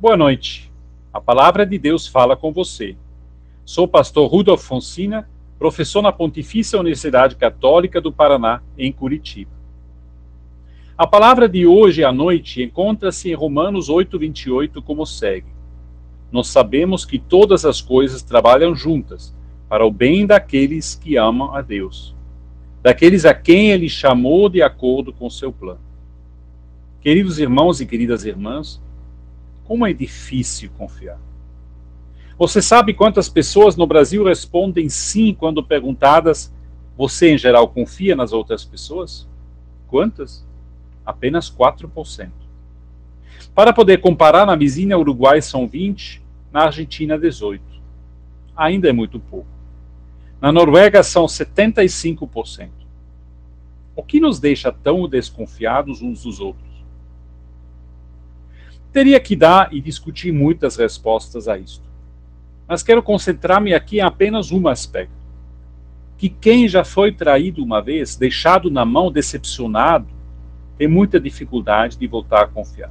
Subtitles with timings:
[0.00, 0.70] Boa noite.
[1.12, 2.96] A palavra de Deus fala com você.
[3.64, 5.28] Sou o pastor Rudolf Fonsina,
[5.58, 9.50] professor na Pontifícia Universidade Católica do Paraná, em Curitiba.
[10.96, 15.48] A palavra de hoje à noite encontra-se em Romanos 8:28 como segue:
[16.30, 19.34] Nós sabemos que todas as coisas trabalham juntas
[19.68, 22.14] para o bem daqueles que amam a Deus,
[22.80, 25.80] daqueles a quem ele chamou de acordo com seu plano.
[27.00, 28.80] Queridos irmãos e queridas irmãs,
[29.68, 31.20] como é difícil confiar.
[32.38, 36.50] Você sabe quantas pessoas no Brasil respondem sim quando perguntadas:
[36.96, 39.28] você em geral confia nas outras pessoas?
[39.86, 40.46] Quantas?
[41.04, 42.30] Apenas 4%.
[43.54, 47.62] Para poder comparar, na vizinha Uruguai são 20, na Argentina 18.
[48.56, 49.48] Ainda é muito pouco.
[50.40, 52.70] Na Noruega são 75%.
[53.94, 56.67] O que nos deixa tão desconfiados uns dos outros?
[58.98, 61.88] Teria que dar e discutir muitas respostas a isto.
[62.66, 65.14] Mas quero concentrar-me aqui em apenas um aspecto.
[66.16, 70.08] Que quem já foi traído uma vez, deixado na mão, decepcionado,
[70.76, 72.90] tem muita dificuldade de voltar a confiar.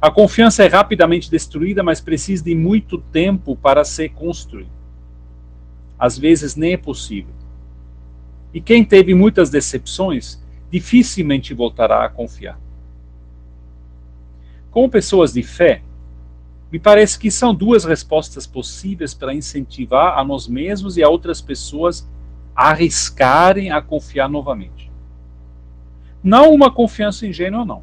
[0.00, 4.70] A confiança é rapidamente destruída, mas precisa de muito tempo para ser construída.
[5.98, 7.34] Às vezes nem é possível.
[8.54, 12.60] E quem teve muitas decepções, dificilmente voltará a confiar.
[14.70, 15.82] Como pessoas de fé,
[16.70, 21.40] me parece que são duas respostas possíveis para incentivar a nós mesmos e a outras
[21.40, 22.08] pessoas
[22.54, 24.88] a arriscarem a confiar novamente.
[26.22, 27.82] Não uma confiança ingênua, não.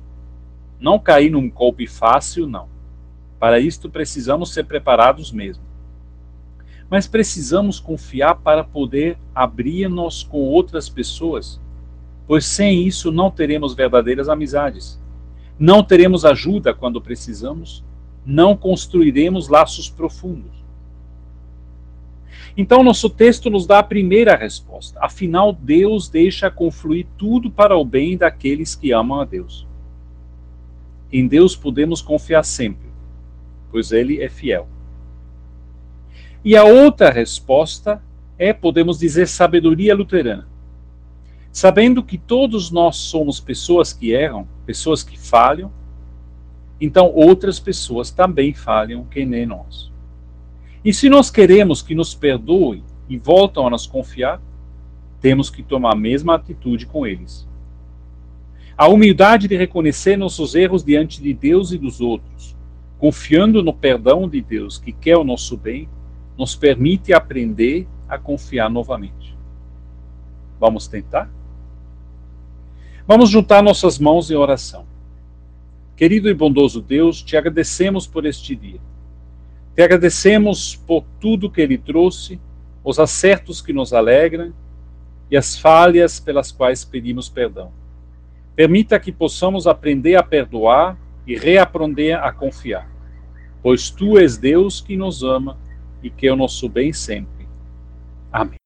[0.80, 2.70] Não cair num golpe fácil, não.
[3.38, 5.64] Para isto precisamos ser preparados mesmo.
[6.90, 11.60] Mas precisamos confiar para poder abrir-nos com outras pessoas,
[12.26, 14.98] pois sem isso não teremos verdadeiras amizades
[15.60, 17.84] não teremos ajuda quando precisamos,
[18.26, 20.58] não construiremos laços profundos.
[22.56, 25.00] Então, nosso texto nos dá a primeira resposta.
[25.00, 29.68] Afinal, Deus deixa confluir tudo para o bem daqueles que amam a Deus.
[31.12, 32.90] Em Deus podemos confiar sempre,
[33.72, 34.68] pois Ele é fiel.
[36.44, 38.02] E a outra resposta
[38.38, 40.48] é, podemos dizer, sabedoria luterana.
[41.58, 45.72] Sabendo que todos nós somos pessoas que erram, pessoas que falham,
[46.80, 49.92] então outras pessoas também falham que nem nós.
[50.86, 54.40] E se nós queremos que nos perdoem e voltam a nos confiar,
[55.20, 57.48] temos que tomar a mesma atitude com eles.
[58.78, 62.56] A humildade de reconhecer nossos erros diante de Deus e dos outros,
[63.00, 65.90] confiando no perdão de Deus que quer o nosso bem,
[66.38, 69.36] nos permite aprender a confiar novamente.
[70.60, 71.36] Vamos tentar?
[73.08, 74.86] Vamos juntar nossas mãos em oração.
[75.96, 78.82] Querido e bondoso Deus, te agradecemos por este dia.
[79.74, 82.38] Te agradecemos por tudo que ele trouxe,
[82.84, 84.52] os acertos que nos alegram
[85.32, 87.72] e as falhas pelas quais pedimos perdão.
[88.58, 92.90] Permita que possamos aprender a perdoar e reaprender a confiar,
[93.64, 95.58] pois tu és Deus que nos ama
[96.04, 97.48] e quer o nosso bem sempre.
[98.34, 98.58] Amém.